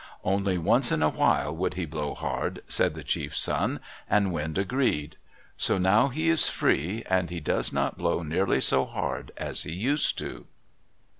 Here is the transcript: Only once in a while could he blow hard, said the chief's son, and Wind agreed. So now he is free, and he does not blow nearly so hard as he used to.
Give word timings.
Only 0.23 0.57
once 0.57 0.91
in 0.91 1.03
a 1.03 1.09
while 1.09 1.55
could 1.55 1.75
he 1.75 1.85
blow 1.85 2.15
hard, 2.15 2.63
said 2.67 2.95
the 2.95 3.03
chief's 3.03 3.37
son, 3.39 3.79
and 4.09 4.33
Wind 4.33 4.57
agreed. 4.57 5.15
So 5.57 5.77
now 5.77 6.07
he 6.07 6.27
is 6.27 6.49
free, 6.49 7.03
and 7.07 7.29
he 7.29 7.39
does 7.39 7.71
not 7.71 7.99
blow 7.99 8.23
nearly 8.23 8.61
so 8.61 8.85
hard 8.85 9.31
as 9.37 9.61
he 9.61 9.73
used 9.73 10.17
to. 10.17 10.47